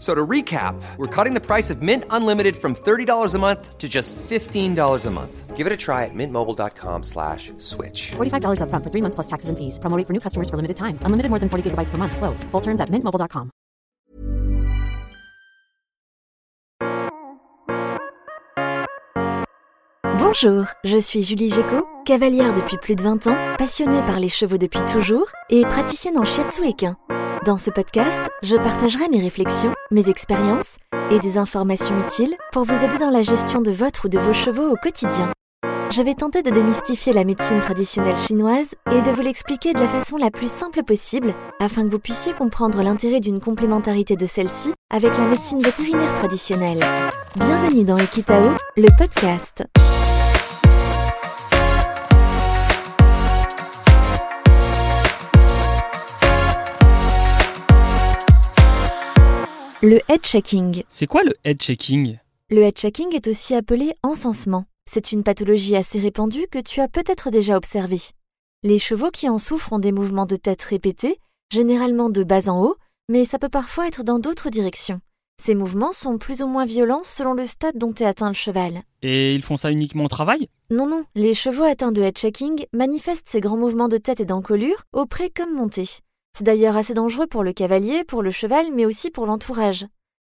So 0.00 0.14
to 0.14 0.26
recap, 0.26 0.80
we're 0.96 1.14
cutting 1.14 1.34
the 1.34 1.44
price 1.44 1.68
of 1.68 1.82
Mint 1.82 2.04
Unlimited 2.08 2.56
from 2.56 2.74
$30 2.74 3.34
a 3.34 3.38
month 3.38 3.76
to 3.76 3.86
just 3.86 4.16
$15 4.16 5.06
a 5.06 5.10
month. 5.10 5.56
Give 5.56 5.66
it 5.66 5.72
a 5.74 5.76
try 5.76 6.06
at 6.06 6.14
mintmobile.com 6.14 7.02
slash 7.02 7.52
switch. 7.58 8.12
$45 8.12 8.62
upfront 8.62 8.82
for 8.82 8.90
three 8.90 9.02
months 9.02 9.14
plus 9.14 9.26
taxes 9.26 9.50
and 9.50 9.58
fees. 9.58 9.78
Promo 9.78 9.98
rate 9.98 10.06
for 10.06 10.14
new 10.14 10.20
customers 10.20 10.48
for 10.48 10.56
limited 10.56 10.78
time. 10.78 10.98
Unlimited 11.04 11.28
more 11.28 11.38
than 11.38 11.50
40 11.50 11.70
gigabytes 11.70 11.90
per 11.90 11.98
month. 11.98 12.16
Slows. 12.16 12.44
Full 12.50 12.62
terms 12.62 12.80
at 12.80 12.88
mintmobile.com. 12.88 13.50
Bonjour, 20.18 20.66
je 20.84 21.00
suis 21.00 21.22
Julie 21.24 21.50
Géco, 21.50 21.86
cavalière 22.06 22.54
depuis 22.54 22.78
plus 22.78 22.94
de 22.94 23.02
20 23.02 23.26
ans, 23.26 23.36
passionnée 23.58 24.00
par 24.06 24.20
les 24.20 24.28
chevaux 24.28 24.58
depuis 24.58 24.80
toujours 24.86 25.26
et 25.50 25.62
praticienne 25.62 26.16
en 26.18 26.24
shiatsu 26.24 26.64
équin. 26.66 26.96
Dans 27.46 27.56
ce 27.56 27.70
podcast, 27.70 28.20
je 28.42 28.54
partagerai 28.56 29.08
mes 29.08 29.20
réflexions, 29.20 29.74
mes 29.90 30.10
expériences 30.10 30.76
et 31.10 31.18
des 31.20 31.38
informations 31.38 31.98
utiles 32.02 32.36
pour 32.52 32.64
vous 32.64 32.84
aider 32.84 32.98
dans 32.98 33.08
la 33.08 33.22
gestion 33.22 33.62
de 33.62 33.70
votre 33.70 34.04
ou 34.04 34.08
de 34.10 34.18
vos 34.18 34.34
chevaux 34.34 34.70
au 34.70 34.76
quotidien. 34.76 35.32
Je 35.90 36.02
vais 36.02 36.12
tenter 36.12 36.42
de 36.42 36.50
démystifier 36.50 37.14
la 37.14 37.24
médecine 37.24 37.60
traditionnelle 37.60 38.18
chinoise 38.18 38.74
et 38.92 39.00
de 39.00 39.10
vous 39.10 39.22
l'expliquer 39.22 39.72
de 39.72 39.80
la 39.80 39.88
façon 39.88 40.18
la 40.18 40.30
plus 40.30 40.50
simple 40.52 40.82
possible 40.82 41.34
afin 41.60 41.84
que 41.84 41.90
vous 41.90 41.98
puissiez 41.98 42.34
comprendre 42.34 42.82
l'intérêt 42.82 43.20
d'une 43.20 43.40
complémentarité 43.40 44.16
de 44.16 44.26
celle-ci 44.26 44.74
avec 44.90 45.16
la 45.16 45.24
médecine 45.24 45.62
vétérinaire 45.62 46.12
traditionnelle. 46.14 46.80
Bienvenue 47.36 47.84
dans 47.84 47.96
Ekitao, 47.96 48.52
le 48.76 48.88
podcast. 48.98 49.64
Le 59.82 59.98
head 60.10 60.20
checking. 60.22 60.82
C'est 60.90 61.06
quoi 61.06 61.22
le 61.22 61.32
head 61.42 61.58
checking? 61.58 62.18
Le 62.50 62.60
head 62.60 62.76
checking 62.76 63.14
est 63.14 63.26
aussi 63.28 63.54
appelé 63.54 63.94
encensement. 64.02 64.66
C'est 64.84 65.10
une 65.10 65.22
pathologie 65.22 65.74
assez 65.74 65.98
répandue 65.98 66.46
que 66.50 66.58
tu 66.58 66.80
as 66.80 66.88
peut-être 66.88 67.30
déjà 67.30 67.56
observée. 67.56 68.02
Les 68.62 68.78
chevaux 68.78 69.10
qui 69.10 69.26
en 69.30 69.38
souffrent 69.38 69.72
ont 69.72 69.78
des 69.78 69.92
mouvements 69.92 70.26
de 70.26 70.36
tête 70.36 70.60
répétés, 70.60 71.18
généralement 71.50 72.10
de 72.10 72.24
bas 72.24 72.50
en 72.50 72.62
haut, 72.62 72.76
mais 73.08 73.24
ça 73.24 73.38
peut 73.38 73.48
parfois 73.48 73.88
être 73.88 74.02
dans 74.02 74.18
d'autres 74.18 74.50
directions. 74.50 75.00
Ces 75.40 75.54
mouvements 75.54 75.92
sont 75.92 76.18
plus 76.18 76.42
ou 76.42 76.46
moins 76.46 76.66
violents 76.66 77.00
selon 77.02 77.32
le 77.32 77.46
stade 77.46 77.78
dont 77.78 77.94
est 77.94 78.04
atteint 78.04 78.28
le 78.28 78.34
cheval. 78.34 78.82
Et 79.00 79.34
ils 79.34 79.42
font 79.42 79.56
ça 79.56 79.70
uniquement 79.70 80.04
au 80.04 80.08
travail? 80.08 80.50
Non, 80.70 80.86
non, 80.86 81.04
les 81.14 81.32
chevaux 81.32 81.64
atteints 81.64 81.92
de 81.92 82.02
head 82.02 82.18
checking 82.18 82.66
manifestent 82.74 83.30
ces 83.30 83.40
grands 83.40 83.56
mouvements 83.56 83.88
de 83.88 83.96
tête 83.96 84.20
et 84.20 84.26
d'encolure 84.26 84.82
au 84.92 85.06
pré 85.06 85.30
comme 85.30 85.54
monté. 85.54 85.88
C'est 86.40 86.44
d'ailleurs 86.44 86.76
assez 86.76 86.94
dangereux 86.94 87.26
pour 87.26 87.44
le 87.44 87.52
cavalier, 87.52 88.02
pour 88.04 88.22
le 88.22 88.30
cheval, 88.30 88.72
mais 88.72 88.86
aussi 88.86 89.10
pour 89.10 89.26
l'entourage. 89.26 89.86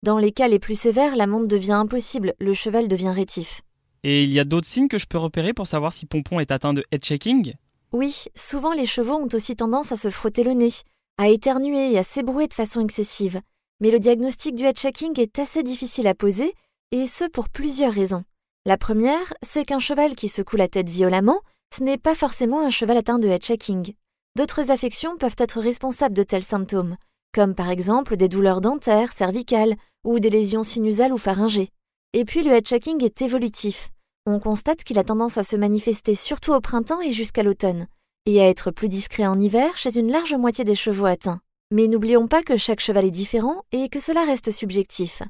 Dans 0.02 0.18
les 0.18 0.32
cas 0.32 0.48
les 0.48 0.58
plus 0.58 0.78
sévères, 0.78 1.14
la 1.14 1.28
monte 1.28 1.46
devient 1.46 1.72
impossible, 1.72 2.34
le 2.40 2.52
cheval 2.54 2.88
devient 2.88 3.12
rétif. 3.14 3.62
Et 4.02 4.24
il 4.24 4.30
y 4.32 4.40
a 4.40 4.44
d'autres 4.44 4.66
signes 4.66 4.88
que 4.88 4.98
je 4.98 5.06
peux 5.06 5.18
repérer 5.18 5.52
pour 5.52 5.68
savoir 5.68 5.92
si 5.92 6.06
Pompon 6.06 6.40
est 6.40 6.50
atteint 6.50 6.72
de 6.72 6.82
head 6.90 7.04
checking 7.04 7.54
Oui, 7.92 8.24
souvent 8.34 8.72
les 8.72 8.86
chevaux 8.86 9.14
ont 9.14 9.28
aussi 9.32 9.54
tendance 9.54 9.92
à 9.92 9.96
se 9.96 10.10
frotter 10.10 10.42
le 10.42 10.54
nez, 10.54 10.72
à 11.18 11.28
éternuer 11.28 11.92
et 11.92 11.98
à 11.98 12.02
s'ébrouer 12.02 12.48
de 12.48 12.54
façon 12.54 12.80
excessive. 12.80 13.40
Mais 13.80 13.92
le 13.92 14.00
diagnostic 14.00 14.56
du 14.56 14.64
head 14.64 14.76
checking 14.76 15.20
est 15.20 15.38
assez 15.38 15.62
difficile 15.62 16.08
à 16.08 16.16
poser, 16.16 16.52
et 16.90 17.06
ce 17.06 17.26
pour 17.26 17.48
plusieurs 17.48 17.92
raisons. 17.92 18.24
La 18.66 18.76
première, 18.76 19.34
c'est 19.42 19.64
qu'un 19.64 19.78
cheval 19.78 20.16
qui 20.16 20.26
secoue 20.26 20.56
la 20.56 20.68
tête 20.68 20.90
violemment, 20.90 21.40
ce 21.72 21.84
n'est 21.84 21.98
pas 21.98 22.16
forcément 22.16 22.60
un 22.60 22.70
cheval 22.70 22.96
atteint 22.96 23.20
de 23.20 23.28
head 23.28 23.42
checking. 23.42 23.94
D'autres 24.34 24.70
affections 24.70 25.18
peuvent 25.18 25.36
être 25.36 25.60
responsables 25.60 26.14
de 26.14 26.22
tels 26.22 26.42
symptômes, 26.42 26.96
comme 27.34 27.54
par 27.54 27.68
exemple 27.68 28.16
des 28.16 28.30
douleurs 28.30 28.62
dentaires, 28.62 29.12
cervicales 29.12 29.74
ou 30.04 30.20
des 30.20 30.30
lésions 30.30 30.62
sinusales 30.62 31.12
ou 31.12 31.18
pharyngées. 31.18 31.68
Et 32.14 32.24
puis 32.24 32.42
le 32.42 32.52
head 32.52 32.66
checking 32.66 33.04
est 33.04 33.20
évolutif. 33.20 33.90
On 34.24 34.40
constate 34.40 34.84
qu'il 34.84 34.98
a 34.98 35.04
tendance 35.04 35.36
à 35.36 35.44
se 35.44 35.56
manifester 35.56 36.14
surtout 36.14 36.52
au 36.52 36.60
printemps 36.60 37.02
et 37.02 37.10
jusqu'à 37.10 37.42
l'automne, 37.42 37.88
et 38.24 38.40
à 38.40 38.48
être 38.48 38.70
plus 38.70 38.88
discret 38.88 39.26
en 39.26 39.38
hiver 39.38 39.76
chez 39.76 39.98
une 39.98 40.10
large 40.10 40.34
moitié 40.34 40.64
des 40.64 40.74
chevaux 40.74 41.06
atteints. 41.06 41.40
Mais 41.70 41.86
n'oublions 41.86 42.26
pas 42.26 42.42
que 42.42 42.56
chaque 42.56 42.80
cheval 42.80 43.04
est 43.04 43.10
différent 43.10 43.64
et 43.70 43.90
que 43.90 44.00
cela 44.00 44.24
reste 44.24 44.50
subjectif. 44.50 45.22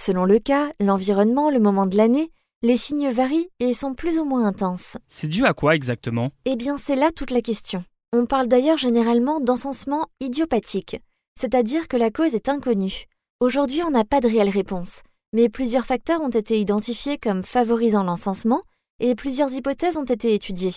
Selon 0.00 0.24
le 0.24 0.40
cas, 0.40 0.72
l'environnement, 0.80 1.50
le 1.50 1.60
moment 1.60 1.86
de 1.86 1.96
l'année, 1.96 2.32
les 2.62 2.76
signes 2.76 3.10
varient 3.10 3.50
et 3.60 3.72
sont 3.72 3.94
plus 3.94 4.18
ou 4.18 4.24
moins 4.24 4.46
intenses. 4.46 4.96
C'est 5.06 5.28
dû 5.28 5.44
à 5.44 5.54
quoi 5.54 5.76
exactement? 5.76 6.32
Eh 6.44 6.56
bien, 6.56 6.76
c'est 6.76 6.96
là 6.96 7.12
toute 7.12 7.30
la 7.30 7.40
question. 7.40 7.84
On 8.14 8.24
parle 8.24 8.48
d'ailleurs 8.48 8.78
généralement 8.78 9.38
d'encensement 9.38 10.06
idiopathique, 10.20 10.96
c'est-à-dire 11.38 11.88
que 11.88 11.96
la 11.98 12.10
cause 12.10 12.34
est 12.34 12.48
inconnue. 12.48 13.04
Aujourd'hui, 13.38 13.82
on 13.82 13.90
n'a 13.90 14.06
pas 14.06 14.20
de 14.20 14.28
réelle 14.28 14.48
réponse, 14.48 15.02
mais 15.34 15.50
plusieurs 15.50 15.84
facteurs 15.84 16.22
ont 16.22 16.30
été 16.30 16.58
identifiés 16.58 17.18
comme 17.18 17.42
favorisant 17.42 18.04
l'encensement 18.04 18.62
et 18.98 19.14
plusieurs 19.14 19.52
hypothèses 19.52 19.98
ont 19.98 20.04
été 20.04 20.32
étudiées. 20.32 20.72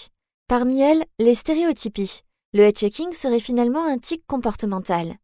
Parmi 0.50 0.82
elles, 0.82 1.06
les 1.20 1.34
stéréotypies. 1.34 2.20
Le 2.54 2.64
head 2.64 2.76
checking 2.76 3.14
serait 3.14 3.40
finalement 3.40 3.86
un 3.86 3.98
tic 3.98 4.24
comportemental. 4.28 5.16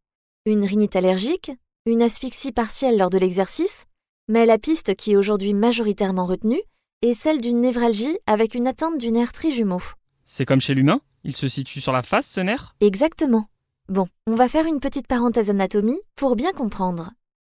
Une 0.46 0.64
rhinite 0.64 0.96
allergique, 0.96 1.52
une 1.84 2.00
asphyxie 2.00 2.52
partielle 2.52 2.96
lors 2.96 3.10
de 3.10 3.18
l'exercice, 3.18 3.84
mais 4.28 4.46
la 4.46 4.56
piste 4.56 4.96
qui 4.96 5.12
est 5.12 5.16
aujourd'hui 5.16 5.52
majoritairement 5.52 6.24
retenue 6.24 6.62
est 7.02 7.12
celle 7.12 7.42
d'une 7.42 7.60
névralgie 7.60 8.16
avec 8.26 8.54
une 8.54 8.66
atteinte 8.66 8.96
du 8.96 9.12
nerf 9.12 9.32
trijumeau. 9.32 9.82
C'est 10.24 10.46
comme 10.46 10.62
chez 10.62 10.72
l'humain? 10.72 11.02
Il 11.24 11.34
se 11.34 11.48
situe 11.48 11.80
sur 11.80 11.92
la 11.92 12.02
face, 12.02 12.28
ce 12.28 12.40
nerf? 12.40 12.74
Exactement. 12.80 13.48
Bon, 13.88 14.06
on 14.26 14.34
va 14.34 14.48
faire 14.48 14.66
une 14.66 14.80
petite 14.80 15.06
parenthèse 15.06 15.50
anatomie 15.50 16.00
pour 16.16 16.36
bien 16.36 16.52
comprendre. 16.52 17.12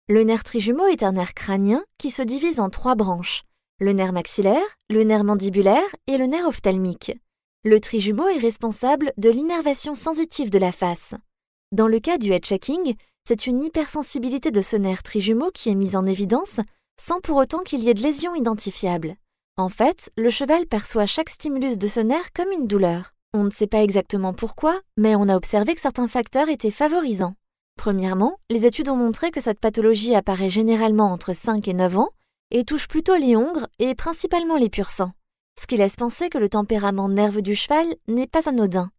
Le 0.09 0.23
nerf 0.23 0.43
trijumeau 0.43 0.87
est 0.87 1.03
un 1.03 1.13
nerf 1.13 1.33
crânien 1.33 1.83
qui 1.97 2.09
se 2.09 2.21
divise 2.21 2.59
en 2.59 2.69
trois 2.69 2.95
branches 2.95 3.43
le 3.81 3.93
nerf 3.93 4.11
maxillaire, 4.11 4.61
le 4.91 5.03
nerf 5.03 5.23
mandibulaire 5.23 5.95
et 6.05 6.17
le 6.17 6.27
nerf 6.27 6.45
ophtalmique. 6.45 7.13
Le 7.63 7.79
trijumeau 7.79 8.27
est 8.27 8.37
responsable 8.37 9.11
de 9.17 9.31
l'innervation 9.31 9.95
sensitive 9.95 10.51
de 10.51 10.59
la 10.59 10.71
face. 10.71 11.15
Dans 11.71 11.87
le 11.87 11.99
cas 11.99 12.19
du 12.19 12.31
head 12.31 12.45
checking, 12.45 12.95
c'est 13.27 13.47
une 13.47 13.63
hypersensibilité 13.63 14.51
de 14.51 14.61
ce 14.61 14.75
nerf 14.75 15.01
trijumeau 15.01 15.49
qui 15.51 15.69
est 15.69 15.75
mise 15.75 15.95
en 15.95 16.05
évidence 16.05 16.59
sans 16.99 17.21
pour 17.21 17.37
autant 17.37 17.63
qu'il 17.63 17.79
y 17.79 17.89
ait 17.89 17.95
de 17.95 18.03
lésion 18.03 18.35
identifiable. 18.35 19.15
En 19.57 19.69
fait, 19.69 20.11
le 20.15 20.29
cheval 20.29 20.67
perçoit 20.67 21.07
chaque 21.07 21.29
stimulus 21.29 21.79
de 21.79 21.87
ce 21.87 22.01
nerf 22.01 22.31
comme 22.35 22.51
une 22.51 22.67
douleur. 22.67 23.15
On 23.33 23.45
ne 23.45 23.49
sait 23.49 23.67
pas 23.67 23.81
exactement 23.81 24.33
pourquoi, 24.33 24.81
mais 24.97 25.15
on 25.15 25.29
a 25.29 25.37
observé 25.37 25.73
que 25.73 25.79
certains 25.79 26.07
facteurs 26.07 26.49
étaient 26.49 26.69
favorisants. 26.69 27.35
Premièrement, 27.77 28.37
les 28.49 28.65
études 28.65 28.89
ont 28.89 28.97
montré 28.97 29.31
que 29.31 29.39
cette 29.39 29.61
pathologie 29.61 30.15
apparaît 30.15 30.49
généralement 30.49 31.13
entre 31.13 31.33
5 31.33 31.65
et 31.69 31.73
9 31.73 31.97
ans 31.97 32.09
et 32.51 32.65
touche 32.65 32.89
plutôt 32.89 33.15
les 33.15 33.37
hongres 33.37 33.67
et 33.79 33.95
principalement 33.95 34.57
les 34.57 34.69
pur 34.69 34.89
sang, 34.89 35.13
ce 35.57 35.65
qui 35.65 35.77
laisse 35.77 35.95
penser 35.95 36.29
que 36.29 36.37
le 36.37 36.49
tempérament 36.49 37.07
nerveux 37.07 37.41
du 37.41 37.55
cheval 37.55 37.87
n'est 38.09 38.27
pas 38.27 38.49
anodin. 38.49 38.91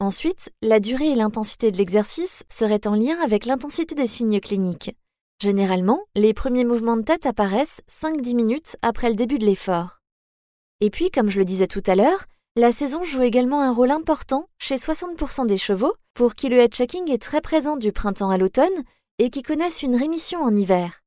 Ensuite, 0.00 0.50
la 0.60 0.80
durée 0.80 1.12
et 1.12 1.14
l'intensité 1.14 1.70
de 1.70 1.76
l'exercice 1.76 2.42
seraient 2.48 2.88
en 2.88 2.96
lien 2.96 3.16
avec 3.22 3.46
l'intensité 3.46 3.94
des 3.94 4.08
signes 4.08 4.40
cliniques. 4.40 4.96
Généralement, 5.40 6.00
les 6.16 6.34
premiers 6.34 6.64
mouvements 6.64 6.96
de 6.96 7.02
tête 7.02 7.24
apparaissent 7.24 7.82
5-10 7.88 8.34
minutes 8.34 8.76
après 8.82 9.10
le 9.10 9.14
début 9.14 9.38
de 9.38 9.46
l'effort. 9.46 10.00
Et 10.80 10.90
puis, 10.90 11.12
comme 11.12 11.30
je 11.30 11.38
le 11.38 11.44
disais 11.44 11.68
tout 11.68 11.82
à 11.86 11.94
l'heure, 11.94 12.26
la 12.56 12.70
saison 12.70 13.02
joue 13.02 13.22
également 13.22 13.62
un 13.62 13.72
rôle 13.72 13.90
important 13.90 14.48
chez 14.58 14.76
60% 14.76 15.44
des 15.46 15.56
chevaux 15.56 15.94
pour 16.14 16.36
qui 16.36 16.48
le 16.48 16.58
head 16.58 16.72
checking 16.72 17.10
est 17.10 17.20
très 17.20 17.40
présent 17.40 17.76
du 17.76 17.90
printemps 17.90 18.30
à 18.30 18.38
l'automne 18.38 18.84
et 19.18 19.28
qui 19.28 19.42
connaissent 19.42 19.82
une 19.82 19.96
rémission 19.96 20.40
en 20.40 20.54
hiver. 20.54 21.02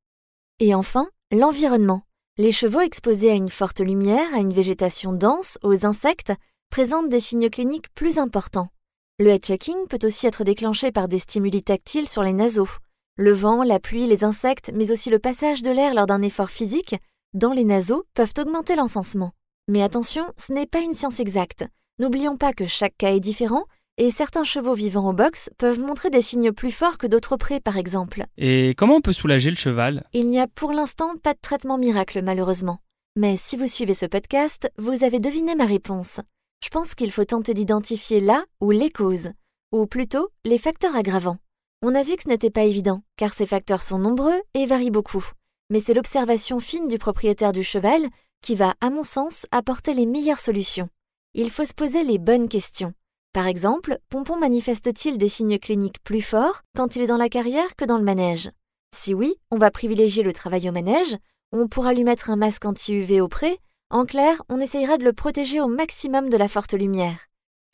Et 0.60 0.76
enfin, 0.76 1.10
l'environnement. 1.32 2.02
Les 2.38 2.52
chevaux 2.52 2.82
exposés 2.82 3.32
à 3.32 3.36
une 3.36 3.50
forte 3.50 3.80
lumière, 3.80 4.28
à 4.36 4.40
une 4.40 4.52
végétation 4.52 5.14
dense, 5.14 5.58
aux 5.64 5.86
insectes, 5.86 6.34
présentent 6.70 7.10
des 7.10 7.22
signes 7.22 7.50
cliniques 7.50 7.94
plus 7.96 8.18
importants. 8.18 8.68
Le 9.18 9.30
head 9.30 9.46
checking 9.46 9.88
peut 9.88 10.06
aussi 10.06 10.28
être 10.28 10.44
déclenché 10.44 10.92
par 10.92 11.08
des 11.08 11.20
stimuli 11.20 11.64
tactiles 11.64 12.10
sur 12.10 12.24
les 12.24 12.34
naseaux, 12.34 12.70
Le 13.16 13.32
vent, 13.32 13.64
la 13.64 13.80
pluie, 13.80 14.06
les 14.06 14.26
insectes, 14.26 14.72
mais 14.76 14.92
aussi 14.92 15.10
le 15.10 15.18
passage 15.18 15.64
de 15.64 15.72
l'air 15.72 15.94
lors 15.94 16.08
d'un 16.08 16.22
effort 16.22 16.50
physique, 16.50 16.98
dans 17.34 17.54
les 17.54 17.64
naseaux, 17.64 18.04
peuvent 18.14 18.34
augmenter 18.38 18.76
l'encensement. 18.76 19.32
Mais 19.70 19.84
attention, 19.84 20.24
ce 20.38 20.54
n'est 20.54 20.66
pas 20.66 20.80
une 20.80 20.94
science 20.94 21.20
exacte. 21.20 21.66
N'oublions 22.00 22.38
pas 22.38 22.54
que 22.54 22.66
chaque 22.66 22.96
cas 22.98 23.12
est 23.12 23.20
différent 23.20 23.66
et 23.98 24.12
certains 24.12 24.46
chevaux 24.46 24.76
vivant 24.76 25.10
au 25.10 25.14
box 25.14 25.50
peuvent 25.58 25.80
montrer 25.80 26.10
des 26.10 26.22
signes 26.22 26.54
plus 26.54 26.72
forts 26.72 26.98
que 26.98 27.08
d'autres 27.08 27.36
près, 27.36 27.60
par 27.60 27.78
exemple. 27.78 28.24
Et 28.38 28.76
comment 28.78 28.96
on 28.96 29.02
peut 29.02 29.12
soulager 29.12 29.50
le 29.50 29.58
cheval? 29.58 30.06
Il 30.14 30.30
n'y 30.30 30.40
a 30.40 30.48
pour 30.48 30.72
l'instant 30.72 31.18
pas 31.22 31.34
de 31.34 31.40
traitement 31.42 31.78
miracle, 31.78 32.22
malheureusement. 32.24 32.80
Mais 33.18 33.36
si 33.36 33.58
vous 33.58 33.68
suivez 33.68 33.94
ce 33.96 34.06
podcast, 34.06 34.72
vous 34.78 35.04
avez 35.04 35.20
deviné 35.20 35.56
ma 35.56 35.66
réponse. 35.66 36.22
Je 36.64 36.70
pense 36.70 36.96
qu'il 36.96 37.12
faut 37.12 37.26
tenter 37.26 37.54
d'identifier 37.54 38.22
là 38.22 38.46
ou 38.62 38.72
les 38.72 38.90
causes, 38.90 39.32
ou 39.74 39.86
plutôt 39.86 40.30
les 40.46 40.60
facteurs 40.60 40.96
aggravants. 40.96 41.40
On 41.82 41.94
a 41.94 42.04
vu 42.04 42.16
que 42.16 42.24
ce 42.24 42.30
n'était 42.30 42.52
pas 42.52 42.64
évident, 42.64 43.02
car 43.18 43.34
ces 43.34 43.46
facteurs 43.46 43.84
sont 43.84 44.00
nombreux 44.00 44.40
et 44.54 44.66
varient 44.66 44.92
beaucoup. 44.92 45.26
Mais 45.70 45.82
c'est 45.82 45.94
l'observation 45.94 46.60
fine 46.60 46.88
du 46.88 46.98
propriétaire 46.98 47.52
du 47.52 47.64
cheval 47.64 48.08
qui 48.42 48.56
va, 48.56 48.76
à 48.82 48.90
mon 48.90 49.04
sens, 49.04 49.46
apporter 49.52 49.94
les 49.94 50.06
meilleures 50.06 50.40
solutions. 50.40 50.90
Il 51.34 51.52
faut 51.52 51.66
se 51.66 51.74
poser 51.74 52.04
les 52.04 52.18
bonnes 52.18 52.48
questions. 52.50 52.94
Par 53.34 53.48
exemple, 53.48 54.00
Pompon 54.10 54.38
manifeste-t-il 54.38 55.18
des 55.18 55.30
signes 55.30 55.60
cliniques 55.60 56.02
plus 56.04 56.22
forts 56.22 56.64
quand 56.76 56.96
il 56.96 57.04
est 57.04 57.08
dans 57.08 57.18
la 57.18 57.30
carrière 57.30 57.76
que 57.76 57.86
dans 57.86 57.98
le 57.98 58.04
manège? 58.04 58.50
Si 58.96 59.14
oui, 59.14 59.36
on 59.52 59.58
va 59.58 59.70
privilégier 59.70 60.24
le 60.24 60.34
travail 60.34 60.70
au 60.70 60.72
manège, 60.72 61.18
on 61.52 61.68
pourra 61.68 61.94
lui 61.94 62.04
mettre 62.04 62.30
un 62.30 62.36
masque 62.36 62.66
anti-UV 62.66 63.22
au 63.22 63.28
pré, 63.28 63.60
en 63.90 64.06
clair, 64.06 64.42
on 64.50 64.60
essayera 64.60 64.98
de 64.98 65.04
le 65.04 65.14
protéger 65.14 65.62
au 65.62 65.68
maximum 65.68 66.30
de 66.30 66.38
la 66.38 66.48
forte 66.48 66.74
lumière. 66.74 67.20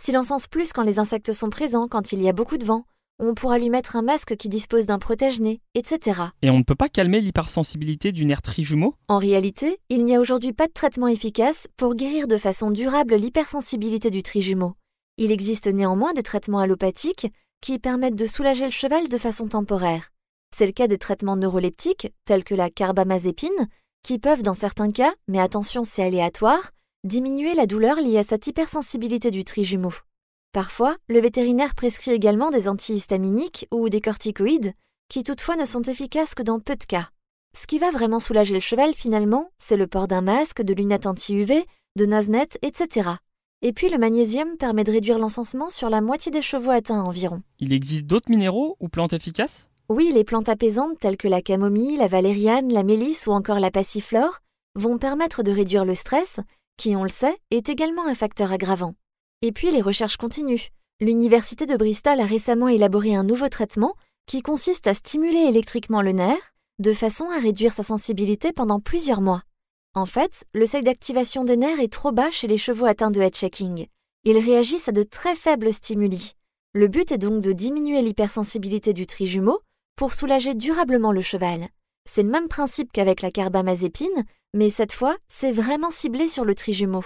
S'il 0.02 0.18
encense 0.18 0.48
plus 0.48 0.74
quand 0.74 0.84
les 0.84 1.00
insectes 1.00 1.34
sont 1.34 1.50
présents, 1.50 1.88
quand 1.88 2.12
il 2.12 2.22
y 2.22 2.30
a 2.30 2.34
beaucoup 2.34 2.58
de 2.58 2.66
vent, 2.66 2.86
on 3.20 3.34
pourra 3.34 3.58
lui 3.58 3.70
mettre 3.70 3.96
un 3.96 4.02
masque 4.02 4.36
qui 4.36 4.50
dispose 4.50 4.86
d'un 4.86 5.00
protège-nez, 5.00 5.62
etc. 5.76 6.22
Et 6.42 6.50
on 6.50 6.58
ne 6.58 6.64
peut 6.64 6.76
pas 6.76 6.90
calmer 6.90 7.22
l'hypersensibilité 7.22 8.12
du 8.12 8.26
nerf 8.26 8.42
trijumeau 8.42 8.96
En 9.08 9.18
réalité, 9.18 9.80
il 9.90 10.04
n'y 10.04 10.16
a 10.16 10.20
aujourd'hui 10.20 10.54
pas 10.54 10.68
de 10.68 10.74
traitement 10.74 11.08
efficace 11.08 11.68
pour 11.78 11.96
guérir 11.96 12.28
de 12.28 12.38
façon 12.38 12.72
durable 12.72 13.16
l'hypersensibilité 13.16 14.12
du 14.12 14.24
trijumeau. 14.24 14.74
Il 15.18 15.32
existe 15.32 15.68
néanmoins 15.68 16.14
des 16.14 16.24
traitements 16.24 16.60
allopathiques 16.60 17.28
qui 17.62 17.80
permettent 17.80 18.16
de 18.16 18.26
soulager 18.26 18.66
le 18.66 18.72
cheval 18.72 19.08
de 19.08 19.18
façon 19.18 19.48
temporaire. 19.48 20.10
C'est 20.56 20.66
le 20.66 20.72
cas 20.72 20.88
des 20.88 20.98
traitements 20.98 21.38
neuroleptiques, 21.38 22.12
tels 22.26 22.44
que 22.44 22.56
la 22.56 22.70
carbamazépine, 22.70 23.70
qui 24.04 24.20
peuvent, 24.20 24.44
dans 24.44 24.54
certains 24.54 24.90
cas, 24.90 25.14
mais 25.28 25.40
attention, 25.40 25.84
c'est 25.84 26.04
aléatoire, 26.04 26.72
diminuer 27.04 27.56
la 27.56 27.68
douleur 27.68 27.98
liée 27.98 28.18
à 28.18 28.24
cette 28.24 28.48
hypersensibilité 28.48 29.32
du 29.32 29.44
trijumeau. 29.44 29.94
Parfois, 30.54 30.98
le 31.10 31.20
vétérinaire 31.20 31.74
prescrit 31.74 32.12
également 32.12 32.52
des 32.52 32.68
antihistaminiques 32.68 33.68
ou 33.72 33.90
des 33.90 34.02
corticoïdes, 34.02 34.74
qui 35.10 35.24
toutefois 35.24 35.56
ne 35.56 35.66
sont 35.66 35.82
efficaces 35.82 36.36
que 36.36 36.44
dans 36.44 36.60
peu 36.60 36.76
de 36.76 36.84
cas. 36.84 37.10
Ce 37.58 37.66
qui 37.66 37.80
va 37.80 37.90
vraiment 37.90 38.20
soulager 38.20 38.54
le 38.54 38.60
cheval 38.60 38.94
finalement, 38.94 39.50
c'est 39.58 39.78
le 39.78 39.88
port 39.88 40.08
d'un 40.08 40.22
masque, 40.22 40.62
de 40.62 40.76
lunettes 40.76 41.08
anti-UV, 41.08 41.66
de 41.96 42.06
nasenettes, 42.06 42.60
etc. 42.62 43.10
Et 43.64 43.74
puis 43.74 43.90
le 43.90 43.98
magnésium 43.98 44.56
permet 44.58 44.84
de 44.84 44.92
réduire 44.92 45.18
l'encensement 45.18 45.72
sur 45.72 45.90
la 45.90 46.02
moitié 46.02 46.32
des 46.32 46.44
chevaux 46.44 46.70
atteints 46.70 47.02
environ. 47.02 47.42
Il 47.60 47.74
existe 47.74 48.06
d'autres 48.06 48.30
minéraux 48.30 48.78
ou 48.80 48.90
plantes 48.90 49.14
efficaces? 49.14 49.68
Oui, 49.90 50.12
les 50.14 50.24
plantes 50.24 50.50
apaisantes 50.50 51.00
telles 51.00 51.18
que 51.18 51.28
la 51.28 51.42
camomille, 51.42 51.98
la 51.98 52.08
valériane, 52.08 52.72
la 52.72 52.84
mélisse 52.84 53.26
ou 53.26 53.32
encore 53.32 53.60
la 53.60 53.72
passiflore 53.72 54.40
vont 54.76 55.00
permettre 55.00 55.42
de 55.42 55.52
réduire 55.52 55.84
le 55.84 55.96
stress, 55.96 56.40
qui, 56.78 56.96
on 56.96 57.04
le 57.04 57.10
sait, 57.10 57.38
est 57.50 57.70
également 57.70 58.06
un 58.06 58.16
facteur 58.16 58.52
aggravant. 58.52 58.94
Et 59.46 59.52
puis 59.52 59.72
les 59.72 59.82
recherches 59.82 60.16
continuent. 60.16 60.70
L'Université 61.02 61.66
de 61.66 61.76
Bristol 61.76 62.18
a 62.22 62.26
récemment 62.26 62.70
élaboré 62.70 63.14
un 63.14 63.26
nouveau 63.26 63.50
traitement 63.50 63.94
qui 64.26 64.42
consiste 64.42 64.88
à 64.88 64.94
stimuler 64.94 65.50
électriquement 65.50 66.02
le 66.02 66.14
nerf 66.14 66.40
de 66.80 66.94
façon 66.94 67.30
à 67.30 67.40
réduire 67.40 67.74
sa 67.74 67.84
sensibilité 67.84 68.54
pendant 68.54 68.80
plusieurs 68.80 69.20
mois. 69.20 69.44
En 69.96 70.06
fait, 70.06 70.46
le 70.54 70.66
seuil 70.66 70.84
d'activation 70.84 71.44
des 71.44 71.58
nerfs 71.58 71.82
est 71.82 71.92
trop 71.92 72.14
bas 72.14 72.32
chez 72.32 72.48
les 72.48 72.58
chevaux 72.58 72.86
atteints 72.86 73.12
de 73.12 73.20
head 73.20 73.36
shaking. 73.36 73.88
Ils 74.24 74.38
réagissent 74.38 74.88
à 74.88 74.94
de 74.94 75.04
très 75.04 75.36
faibles 75.36 75.74
stimuli. 75.74 76.32
Le 76.74 76.88
but 76.88 77.12
est 77.12 77.18
donc 77.18 77.42
de 77.42 77.52
diminuer 77.52 78.02
l'hypersensibilité 78.02 78.94
du 78.94 79.06
trijumeau 79.08 79.60
pour 79.98 80.14
soulager 80.14 80.54
durablement 80.54 81.12
le 81.12 81.22
cheval. 81.22 81.68
C'est 82.10 82.24
le 82.24 82.30
même 82.30 82.48
principe 82.48 82.94
qu'avec 82.94 83.22
la 83.22 83.30
carbamazépine, 83.30 84.24
mais 84.54 84.70
cette 84.70 84.94
fois, 84.94 85.18
c'est 85.28 85.52
vraiment 85.52 85.92
ciblé 85.92 86.30
sur 86.30 86.46
le 86.46 86.56
trijumeau. 86.56 87.04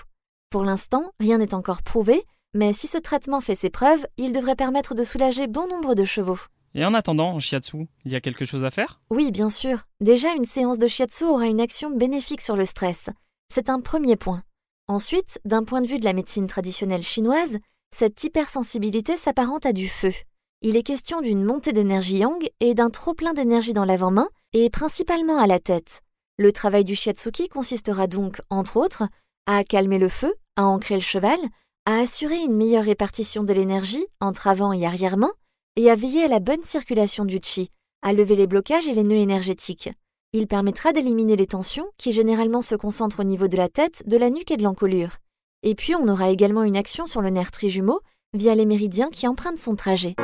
Pour 0.49 0.63
l'instant, 0.63 1.11
rien 1.19 1.39
n'est 1.39 1.53
encore 1.53 1.83
prouvé, 1.83 2.23
mais 2.53 2.71
si 2.71 2.87
ce 2.87 2.97
traitement 2.97 3.41
fait 3.41 3.55
ses 3.55 3.69
preuves, 3.69 4.07
il 4.15 4.31
devrait 4.31 4.55
permettre 4.55 4.95
de 4.95 5.03
soulager 5.03 5.45
bon 5.45 5.67
nombre 5.67 5.93
de 5.93 6.05
chevaux. 6.05 6.39
Et 6.73 6.85
en 6.85 6.93
attendant, 6.93 7.31
en 7.31 7.39
shiatsu, 7.39 7.87
il 8.05 8.11
y 8.13 8.15
a 8.15 8.21
quelque 8.21 8.45
chose 8.45 8.63
à 8.63 8.71
faire? 8.71 9.01
Oui, 9.09 9.31
bien 9.31 9.49
sûr. 9.49 9.79
Déjà, 9.99 10.33
une 10.35 10.45
séance 10.45 10.79
de 10.79 10.87
shiatsu 10.87 11.25
aura 11.25 11.47
une 11.47 11.59
action 11.59 11.89
bénéfique 11.89 12.41
sur 12.41 12.55
le 12.55 12.63
stress. 12.63 13.09
C'est 13.53 13.69
un 13.69 13.81
premier 13.81 14.15
point. 14.15 14.41
Ensuite, 14.87 15.39
d'un 15.43 15.65
point 15.65 15.81
de 15.81 15.87
vue 15.87 15.99
de 15.99 16.05
la 16.05 16.13
médecine 16.13 16.47
traditionnelle 16.47 17.03
chinoise, 17.03 17.57
cette 17.93 18.23
hypersensibilité 18.23 19.17
s'apparente 19.17 19.65
à 19.65 19.73
du 19.73 19.89
feu. 19.89 20.13
Il 20.61 20.77
est 20.77 20.83
question 20.83 21.19
d'une 21.19 21.43
montée 21.43 21.73
d'énergie 21.73 22.19
yang 22.19 22.49
et 22.61 22.73
d'un 22.73 22.89
trop-plein 22.89 23.33
d'énergie 23.33 23.73
dans 23.73 23.85
l'avant-main, 23.85 24.29
et 24.53 24.69
principalement 24.69 25.39
à 25.39 25.47
la 25.47 25.59
tête. 25.59 26.01
Le 26.37 26.53
travail 26.53 26.85
du 26.85 26.95
shiatsuki 26.95 27.49
consistera 27.49 28.07
donc, 28.07 28.39
entre 28.49 28.77
autres, 28.77 29.03
à 29.47 29.63
calmer 29.63 29.97
le 29.97 30.09
feu, 30.09 30.35
à 30.57 30.65
ancrer 30.65 30.95
le 30.95 31.01
cheval, 31.01 31.39
à 31.85 31.99
assurer 31.99 32.37
une 32.37 32.55
meilleure 32.55 32.83
répartition 32.83 33.43
de 33.43 33.53
l'énergie 33.53 34.05
entre 34.19 34.47
avant 34.47 34.73
et 34.73 34.85
arrière-main, 34.85 35.31
et 35.77 35.89
à 35.89 35.95
veiller 35.95 36.25
à 36.25 36.27
la 36.27 36.39
bonne 36.39 36.61
circulation 36.61 37.25
du 37.25 37.39
chi, 37.41 37.71
à 38.01 38.13
lever 38.13 38.35
les 38.35 38.45
blocages 38.45 38.87
et 38.87 38.93
les 38.93 39.03
nœuds 39.03 39.15
énergétiques. 39.15 39.89
Il 40.33 40.47
permettra 40.47 40.91
d'éliminer 40.91 41.37
les 41.37 41.47
tensions 41.47 41.87
qui 41.97 42.11
généralement 42.11 42.61
se 42.61 42.75
concentrent 42.75 43.21
au 43.21 43.23
niveau 43.23 43.47
de 43.47 43.55
la 43.57 43.69
tête, 43.69 44.03
de 44.05 44.17
la 44.17 44.29
nuque 44.29 44.51
et 44.51 44.57
de 44.57 44.63
l'encolure. 44.63 45.17
Et 45.63 45.73
puis 45.73 45.95
on 45.95 46.07
aura 46.07 46.29
également 46.29 46.63
une 46.63 46.75
action 46.75 47.07
sur 47.07 47.21
le 47.21 47.29
nerf 47.29 47.51
trijumeau 47.51 48.01
via 48.33 48.53
les 48.53 48.65
méridiens 48.65 49.09
qui 49.09 49.27
empruntent 49.27 49.57
son 49.57 49.75
trajet. 49.75 50.15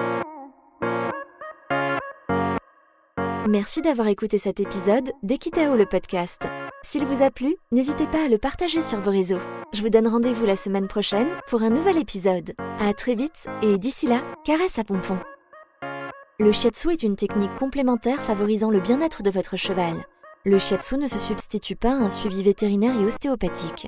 Merci 3.48 3.82
d'avoir 3.82 4.08
écouté 4.08 4.38
cet 4.38 4.60
épisode 4.60 5.12
d'Equitao 5.22 5.76
le 5.76 5.86
podcast. 5.86 6.44
S'il 6.86 7.06
vous 7.06 7.24
a 7.24 7.32
plu, 7.32 7.56
n'hésitez 7.72 8.08
pas 8.08 8.26
à 8.26 8.28
le 8.28 8.38
partager 8.38 8.82
sur 8.82 9.00
vos 9.00 9.10
réseaux. 9.10 9.40
Je 9.74 9.82
vous 9.82 9.90
donne 9.90 10.08
rendez-vous 10.08 10.46
la 10.46 10.58
semaine 10.58 10.90
prochaine 10.90 11.30
pour 11.48 11.64
un 11.64 11.70
nouvel 11.70 11.98
épisode. 11.98 12.54
À 12.78 12.94
très 12.94 13.16
vite 13.16 13.48
et 13.62 13.78
d'ici 13.78 14.06
là, 14.06 14.22
caresse 14.44 14.80
à 14.80 14.84
pompon. 14.84 15.18
Le 16.40 16.52
shiatsu 16.52 16.92
est 16.92 17.04
une 17.04 17.16
technique 17.16 17.56
complémentaire 17.56 18.22
favorisant 18.22 18.70
le 18.70 18.82
bien-être 18.82 19.24
de 19.24 19.30
votre 19.30 19.56
cheval. 19.56 20.06
Le 20.44 20.60
shiatsu 20.60 20.98
ne 20.98 21.08
se 21.08 21.20
substitue 21.20 21.78
pas 21.78 21.92
à 21.92 22.04
un 22.04 22.10
suivi 22.10 22.44
vétérinaire 22.44 23.00
et 23.00 23.06
ostéopathique. 23.06 23.88